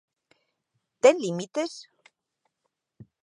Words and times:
Ten 1.03 1.15
límites? 1.25 1.71